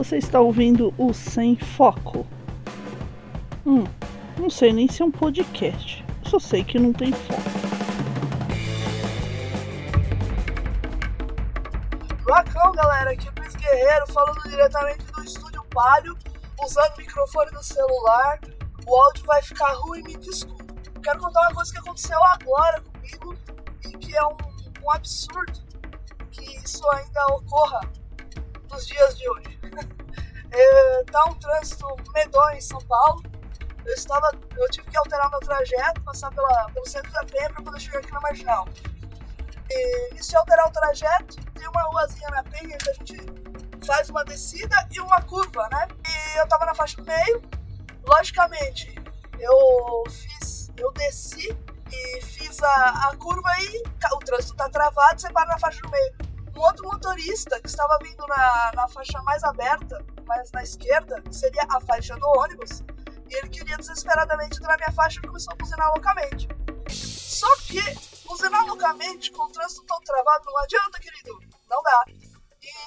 [0.00, 2.26] Você está ouvindo o Sem Foco.
[3.66, 3.84] Hum,
[4.38, 6.02] não sei nem se é um podcast.
[6.24, 7.42] Só sei que não tem foco.
[12.26, 16.16] Lacão, galera, aqui é o Luiz Guerreiro falando diretamente do estúdio Palio,
[16.64, 18.40] usando o microfone do celular.
[18.86, 20.64] O áudio vai ficar ruim, me desculpe.
[21.02, 23.36] Quero contar uma coisa que aconteceu agora comigo
[23.84, 24.36] e que é um,
[24.82, 25.60] um absurdo
[26.30, 27.99] que isso ainda ocorra
[28.70, 29.58] nos dias de hoje.
[30.52, 33.22] é, tá um trânsito medonho em São Paulo.
[33.84, 37.62] Eu, estava, eu tive que alterar meu trajeto, passar pela, pelo centro da Penha para
[37.62, 38.68] poder chegar aqui na Marginal.
[39.70, 44.10] E, e se alterar o trajeto, tem uma ruazinha na Penha que a gente faz
[44.10, 45.88] uma descida e uma curva, né?
[46.08, 47.42] E eu tava na faixa do meio.
[48.06, 48.94] Logicamente,
[49.38, 51.56] eu fiz, eu desci
[51.92, 53.82] e fiz a, a curva e
[54.14, 56.29] o trânsito tá travado, você para na faixa do meio.
[56.60, 61.34] Um outro motorista que estava vindo na, na faixa mais aberta, mais na esquerda, que
[61.34, 62.82] seria a faixa do ônibus,
[63.30, 66.48] e ele queria desesperadamente entrar na minha faixa e começou a buzinar loucamente.
[66.90, 67.80] Só que
[68.26, 71.40] buzinar loucamente com o trânsito todo travado não adianta, querido.
[71.66, 72.04] Não dá.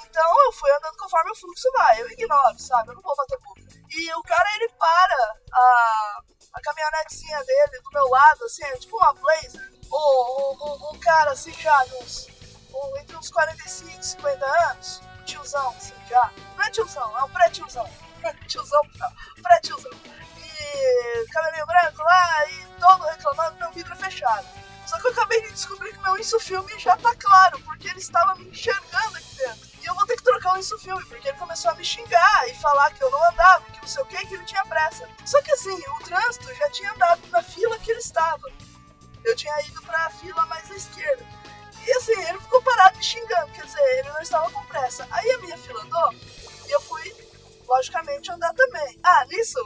[0.06, 2.00] Então eu fui andando conforme o fluxo vai.
[2.00, 2.92] Eu ignoro, sabe?
[2.92, 3.62] Eu não vou bater boca.
[3.90, 6.22] E o cara, ele para a,
[6.54, 9.74] a caminhonetezinha dele do meu lado, assim, é tipo uma Blazer.
[9.92, 12.28] Um, um cara, assim, já uns,
[12.74, 15.02] um, entre uns 45 e 50 anos.
[15.26, 16.32] Tiozão, assim, já.
[16.58, 17.90] Não é tiozão, é um pré-tiozão.
[18.48, 19.12] tiozão, não.
[19.42, 19.92] Pré-tiozão.
[20.38, 24.48] E cabelinho branco lá e todo reclamando, meu vidro é fechado.
[24.86, 28.36] Só que eu acabei de descobrir que meu isso-filme já tá claro, porque ele estava
[28.36, 29.68] me enxergando aqui dentro.
[29.82, 32.56] E eu vou ter que trocar o isso-filme, porque ele começou a me xingar e
[32.56, 35.08] falar que eu não andava, que não sei o que, que ele tinha pressa.
[35.26, 38.52] Só que assim, o trânsito já tinha andado na fila que ele estava.
[39.24, 41.26] Eu tinha ido pra fila mais à esquerda.
[41.86, 45.08] E assim, ele ficou parado me xingando, quer dizer, ele não estava com pressa.
[45.12, 46.14] Aí a minha fila andou
[46.68, 47.14] e eu fui
[47.68, 49.00] logicamente, andar também.
[49.04, 49.58] Ah, nisso,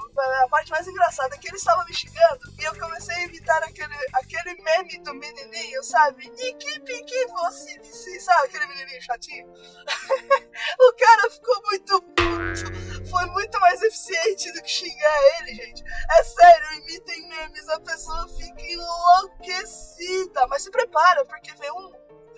[0.43, 3.61] a parte mais engraçada é que ele estava me xingando e eu comecei a imitar
[3.63, 6.29] aquele, aquele meme do menininho, sabe?
[6.29, 8.47] Niki Piki você disse, sabe?
[8.47, 9.47] Aquele menininho chatinho.
[10.79, 13.09] o cara ficou muito puto.
[13.09, 15.83] Foi muito mais eficiente do que xingar ele, gente.
[16.11, 20.47] É sério, imitem memes, a pessoa fica enlouquecida.
[20.47, 21.91] Mas se prepara, porque vem um,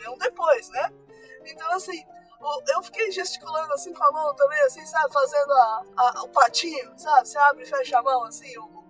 [0.08, 0.94] um depois, né?
[1.46, 2.04] Então, assim,
[2.74, 5.12] eu fiquei gesticulando assim com a mão também, assim, sabe?
[5.14, 7.28] Fazendo a, a, o patinho, sabe?
[7.28, 8.84] Você abre e fecha a mão, assim, o,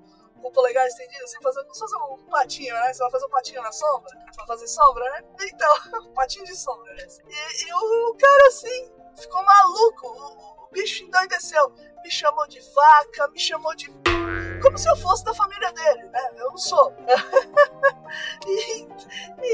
[0.44, 2.94] o polegar estendido, assim, fazendo como se fosse um patinho, né?
[2.94, 5.24] Você vai fazer um patinho na sombra, pra fazer sombra, né?
[5.42, 5.76] Então,
[6.14, 7.08] patinho de sombra, né?
[7.28, 11.74] E, e o, o, cara, assim, ficou maluco, o, o bicho endoideceu.
[12.04, 13.88] Me chamou de vaca, me chamou de.
[14.62, 16.30] Como se eu fosse da família dele, né?
[16.38, 16.94] Eu não sou.
[18.48, 18.88] e,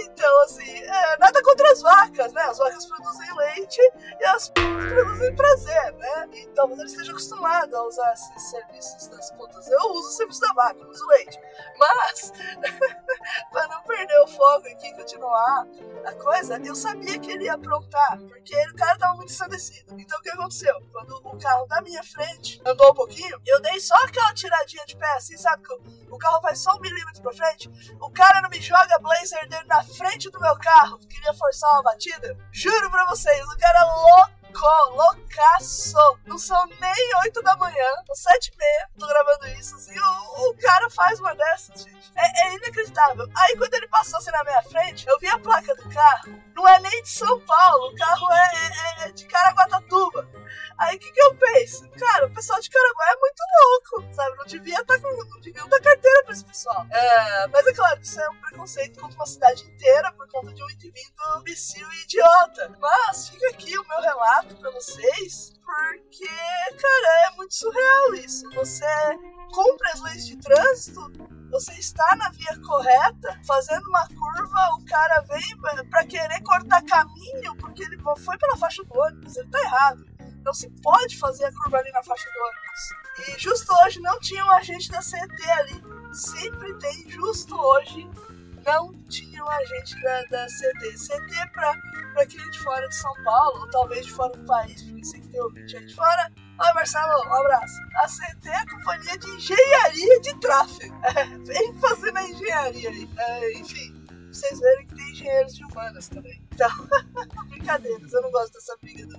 [0.05, 2.41] então, assim, é, nada contra as vacas, né?
[2.43, 3.81] As vacas produzem leite
[4.19, 6.29] e as produzem prazer, né?
[6.33, 9.67] E talvez ele esteja acostumado a usar esses serviços das putas.
[9.67, 11.39] Eu uso o serviço da vaca, eu uso leite.
[11.77, 12.31] Mas,
[13.51, 15.67] para não perder o foco aqui e continuar
[16.05, 19.95] a coisa, eu sabia que ele ia aprontar, porque o cara tava muito ensandecido.
[19.99, 20.75] Então, o que aconteceu?
[20.91, 24.95] Quando o carro da minha frente andou um pouquinho, eu dei só aquela tiradinha de
[24.95, 25.63] pé, assim, sabe?
[25.63, 27.69] Que o, o carro vai só um milímetro pra frente.
[27.99, 32.37] O cara me joga blazer dele na frente do meu carro, queria forçar uma batida.
[32.51, 34.35] Juro pra vocês, o cara é louco
[34.95, 35.97] loucaço.
[36.25, 38.89] Não são nem 8 da manhã, são 7 e meia.
[38.97, 39.99] Tô gravando isso assim.
[39.99, 42.11] O, o cara faz uma dessas, gente.
[42.15, 43.27] É, é, inacreditável.
[43.35, 46.41] Aí quando ele passou assim na minha frente, eu vi a placa do carro.
[46.55, 50.27] Não é nem de São Paulo, o carro é, é, é de Caraguatatuba.
[50.77, 51.89] Aí o que, que eu penso?
[51.91, 54.37] Cara, o pessoal de Caraguá é muito louco, sabe?
[54.37, 55.15] Não devia estar tá com.
[55.15, 56.85] Não devia dar carteira pra esse pessoal.
[56.91, 60.63] É, mas é claro, isso é um preconceito contra uma cidade inteira por conta de
[60.63, 62.75] um indivíduo imbecil e idiota.
[62.79, 68.49] Mas fica aqui o meu relato pra vocês, porque, cara, é muito surreal isso.
[68.51, 68.85] Você
[69.53, 71.11] cumpre as leis de trânsito,
[71.49, 77.55] você está na via correta, fazendo uma curva, o cara vem para querer cortar caminho
[77.57, 80.14] porque ele foi pela faixa do ônibus, ele tá errado.
[80.45, 83.35] Não se pode fazer a curva ali na faixa do ônibus.
[83.35, 85.83] E justo hoje não tinha um agente da CET ali.
[86.13, 88.07] Sempre tem, justo hoje
[88.63, 90.97] não tinha um agente da, da CT.
[90.97, 91.73] CT pra,
[92.13, 95.03] pra quem é de fora de São Paulo, ou talvez de fora do país, porque
[95.05, 96.31] sei que tem ouvinte aí de fora.
[96.35, 97.75] Oi, Marcelo, um abraço.
[98.03, 100.95] A CT é a companhia de engenharia de tráfego.
[101.05, 103.09] É, vem fazendo a engenharia aí.
[103.17, 106.41] É, enfim, vocês verem que tem engenheiros de humanas também.
[106.53, 106.69] Então,
[107.49, 109.17] brincadeiras, eu não gosto dessa briga dos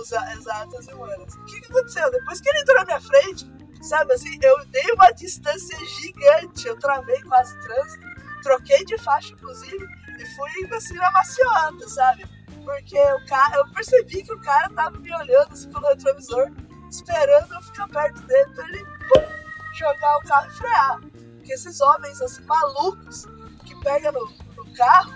[0.00, 1.34] exatas e humanas.
[1.34, 2.10] O que, que aconteceu?
[2.10, 3.50] Depois que ele entrou na minha frente,
[3.82, 8.06] sabe assim, eu dei uma distância gigante, eu travei quase trânsito,
[8.42, 9.86] troquei de faixa, inclusive,
[10.18, 12.26] e fui assim na maciota, sabe?
[12.64, 16.50] Porque o cara, eu percebi que o cara tava me olhando assim pelo retrovisor
[16.90, 21.00] esperando eu ficar perto dele pra ele pum, jogar o carro e frear.
[21.00, 23.26] Porque esses homens, assim, malucos,
[23.64, 25.14] que pegam no, no carro,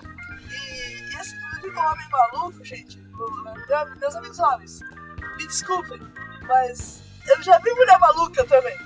[0.48, 2.98] e, e esse inclusive um homem maluco, gente,
[3.98, 4.80] meus amigos homens,
[5.36, 6.00] me desculpem,
[6.42, 8.76] mas eu já vi mulher maluca também.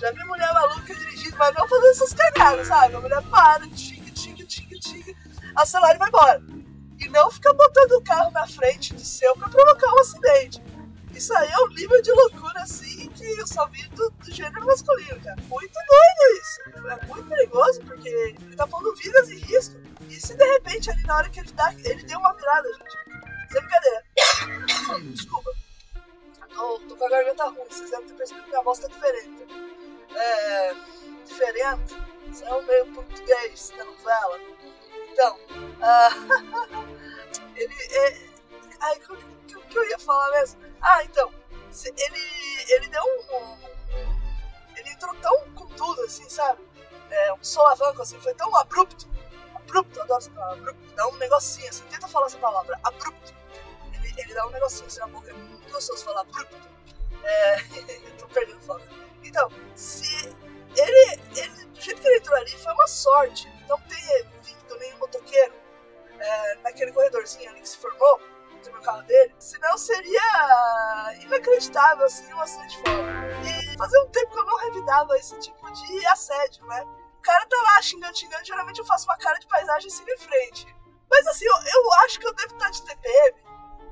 [0.00, 2.94] Já vi mulher maluca dirigindo, mas não fazendo essas cagadas, sabe?
[2.96, 5.14] A mulher para, tinga, tinga, tinga, tinga,
[5.56, 6.42] acelera e vai embora.
[6.98, 10.62] E não fica botando o carro na frente do seu pra provocar um acidente.
[11.14, 14.66] Isso aí é um nível de loucura, assim, que eu só vi do, do gênero
[14.66, 15.40] masculino, cara.
[15.48, 16.60] Muito doido isso.
[16.90, 19.76] É muito perigoso, porque ele tá pondo vidas em risco.
[20.08, 22.68] E se de repente ali na hora que ele dá, ele deu uma virada,
[27.14, 29.46] garganta ruim, vocês devem ter percebido que a voz tá diferente.
[30.14, 30.74] É.
[31.24, 31.94] Diferente?
[32.30, 34.40] Isso é o meio português da novela.
[35.12, 36.84] Então, uh,
[37.56, 38.34] ele é.
[38.80, 39.16] Ai, o
[39.46, 40.60] que, que, eu ia falar mesmo?
[40.82, 41.32] Ah, então,
[41.84, 42.20] ele,
[42.68, 43.58] ele deu um.
[44.76, 46.62] Ele entrou tão com tudo, assim, sabe?
[47.10, 49.08] É, um solavanco, assim, foi tão abrupto.
[49.54, 50.94] Abrupto, adoro essa palavra, abrupto.
[50.94, 53.32] Dá um negocinho, assim, tenta falar essa palavra, abrupto.
[53.94, 56.74] Ele, ele dá um negocinho assim na boca, é muito gostoso falar abrupto.
[57.24, 57.56] É,
[58.18, 58.82] tô perdendo foco.
[59.22, 60.28] Então, se
[60.76, 63.52] ele, ele, do jeito que ele entrou ali, foi uma sorte.
[63.68, 65.54] Não ter vindo nenhum motoqueiro
[66.18, 68.20] é, naquele corredorzinho ali que se formou
[68.72, 73.02] no carro dele, senão seria inacreditável assim um acidente fora.
[73.44, 76.82] E fazia um tempo que eu não revidava esse tipo de assédio, né?
[77.18, 80.18] O cara tá lá xingando, xingando, geralmente eu faço uma cara de paisagem assim em
[80.18, 80.76] frente.
[81.10, 83.44] Mas assim, eu, eu acho que eu devo estar de TPM.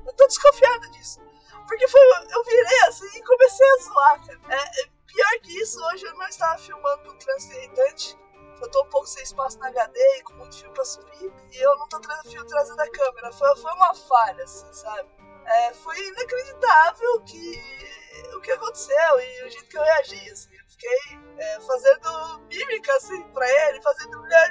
[0.05, 1.21] Eu tô desconfiada disso.
[1.67, 4.39] Porque foi, eu virei assim e comecei a zoar, cara.
[4.49, 8.17] É, é, pior que isso, hoje eu não estava filmando com trânsito irritante.
[8.61, 11.33] Eu tô um pouco sem espaço na HD e com muito fio pra subir.
[11.51, 13.31] E eu não tô trazendo fio trazendo a câmera.
[13.33, 15.09] Foi, foi uma falha, assim, sabe?
[15.45, 17.61] É, foi inacreditável que,
[18.35, 20.55] o que aconteceu e o jeito que eu reagi, assim.
[20.55, 24.49] Eu fiquei é, fazendo mímica, assim, pra ele, fazendo lá,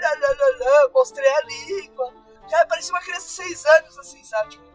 [0.58, 2.12] lá, mostrei a língua.
[2.50, 4.50] Cara, parecia uma criança de 6 anos, assim, sabe?
[4.50, 4.71] Tipo,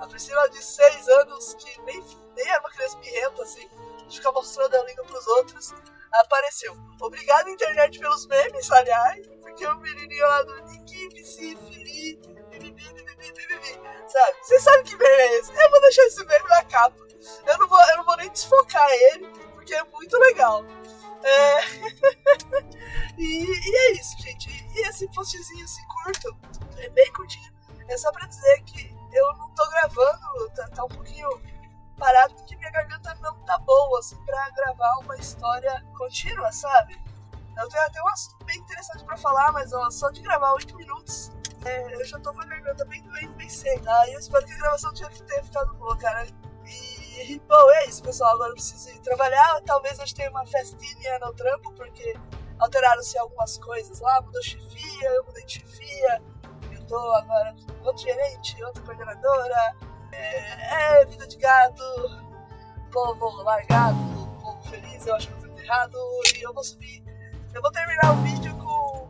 [0.00, 2.02] a, Priscila de 6 anos, que nem,
[2.36, 3.68] nem era uma criança birrenta, assim,
[4.08, 5.74] de ficar mostrando a língua pros outros
[6.12, 6.76] apareceu.
[7.00, 12.38] Obrigado, internet, pelos memes, aliás, porque o menininho lá do Nick, MC, Felipe,
[14.08, 14.38] sabe?
[14.42, 15.52] Vocês sabem que meme é esse?
[15.52, 17.08] Eu vou deixar esse meme na capa.
[17.46, 20.64] Eu não vou, eu não vou nem desfocar ele, porque é muito legal.
[21.22, 21.60] É...
[23.18, 24.48] e, e, é isso, gente.
[24.74, 26.36] E esse postzinho assim curto,
[26.78, 27.52] é bem curtinho,
[27.88, 31.28] é só pra dizer que eu não tô gravando, tá, tá um pouquinho
[31.98, 36.96] parado porque minha garganta não tá boa, assim, pra gravar uma história contínua, sabe?
[37.56, 40.76] Eu tenho até um assunto bem interessante pra falar, mas ó, só de gravar 8
[40.76, 41.32] minutos,
[41.64, 44.06] é, eu já tô com a garganta bem doente, bem seca.
[44.06, 45.10] E eu espero que a gravação tenha
[45.42, 46.24] ficado boa, cara.
[46.64, 48.34] E, bom, é isso, pessoal.
[48.34, 49.60] Agora eu preciso ir trabalhar.
[49.66, 52.14] Talvez hoje tenha uma festinha no trampo, porque
[52.60, 54.20] alteraram-se algumas coisas lá.
[54.20, 56.22] Mudou chefia, eu mudei de chefia.
[56.88, 57.54] Tô agora
[57.84, 59.76] outro gerente, outra coordenadora
[60.12, 61.84] é, é vida de gado,
[62.90, 63.98] povo largado,
[64.40, 65.98] povo feliz, eu acho que eu tô errado,
[66.34, 67.04] e eu vou subir.
[67.54, 69.08] Eu vou terminar o vídeo com.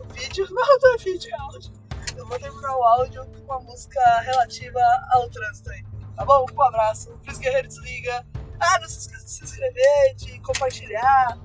[0.00, 0.46] O vídeo?
[0.50, 1.72] Não, não é vídeo, é áudio.
[2.16, 4.80] Eu vou terminar o áudio com uma música relativa
[5.10, 5.84] ao trânsito aí.
[6.16, 6.46] Tá bom?
[6.52, 7.16] Um abraço.
[7.24, 8.26] Feliz Guerreiro Desliga.
[8.60, 11.38] Ah, não se esqueça de se inscrever, de compartilhar,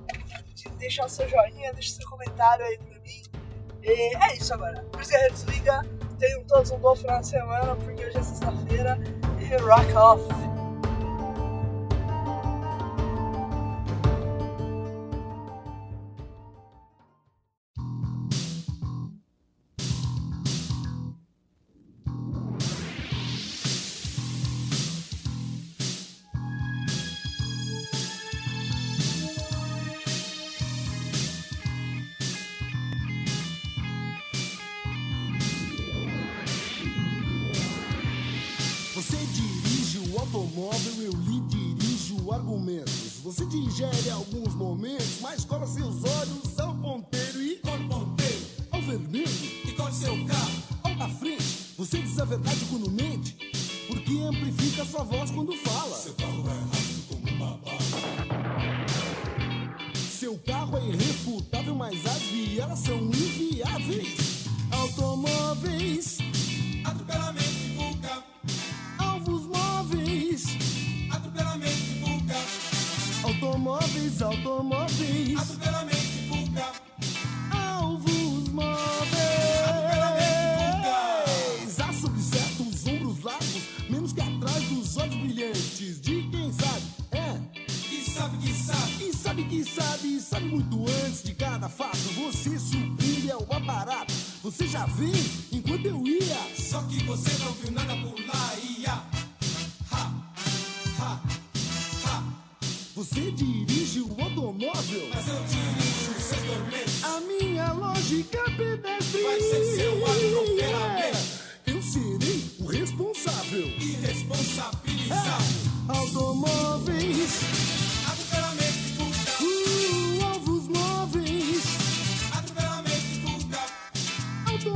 [0.54, 2.78] de deixar o seu joinha, deixar seu comentário aí.
[3.84, 4.82] E é isso agora.
[4.92, 5.82] Feliz Guerreiro Desliga.
[6.18, 8.98] Tenham todos um bom final de semana, porque hoje é sexta-feira
[9.40, 10.53] e rock off!
[40.54, 43.20] Automóvel eu lhe dirijo argumentos.
[43.24, 49.28] Você digere alguns momentos, mas cola seus olhos ao ponteiro e cor ponteiro ao vermelho
[49.64, 51.74] e cor seu carro ao da frente.
[51.76, 53.36] Você diz a verdade quando mente,
[53.88, 55.96] porque amplifica sua voz quando fala.
[55.96, 56.33] Seu carro
[73.64, 75.38] automóveis, automóveis.
[75.38, 76.72] Atropelamento e fuga.
[77.50, 79.00] Alvos móveis.
[81.80, 86.00] Há subcerto os ombros largos, menos que atrás dos olhos brilhantes.
[86.00, 87.40] De quem sabe, é.
[87.90, 89.08] E sabe que sabe.
[89.08, 91.96] E sabe que sabe, sabe muito antes de cada fato.
[91.96, 94.12] Você sucumbe ao é aparato.
[94.42, 96.54] Você já veio enquanto eu ia.
[96.54, 98.92] Só que você não viu nada por lá, ia.
[99.90, 100.12] Ha,
[100.98, 101.20] ha,
[102.04, 102.34] ha.
[102.94, 103.53] Você de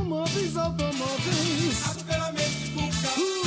[0.09, 1.85] automóveis, automóveis.
[1.85, 3.09] Atropelamentos de pulga.
[3.17, 3.38] Uh!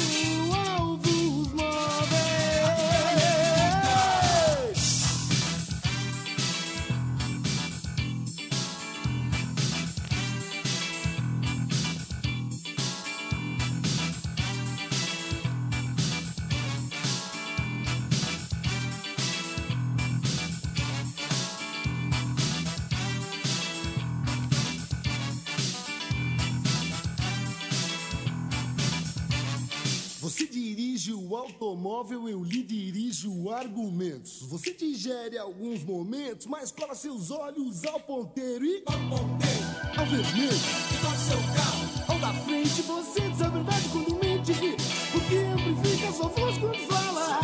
[31.43, 34.43] automóvel eu lhe dirijo argumentos.
[34.43, 39.67] Você digere alguns momentos, mas cola seus olhos ao ponteiro e ao ponteiro,
[39.99, 42.83] ao vermelho, e corre seu carro ao da frente.
[42.83, 44.77] Você diz a verdade quando mente porque
[45.17, 47.41] o que amplifica sua voz quando fala.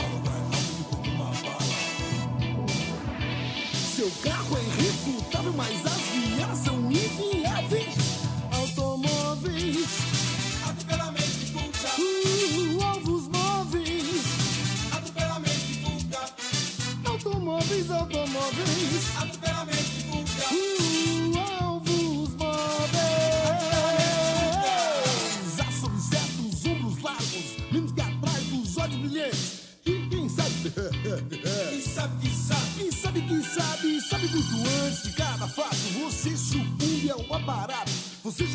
[3.96, 4.57] Seu carro é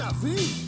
[0.03, 0.62] já vi?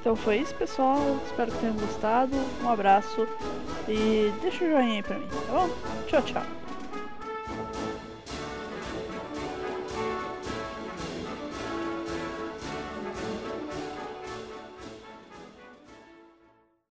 [0.00, 0.98] Então foi isso, pessoal.
[1.26, 2.34] Espero que tenham gostado.
[2.62, 3.28] Um abraço
[3.86, 5.70] e deixa o joinha aí pra mim, tá bom?
[6.06, 6.42] Tchau, tchau.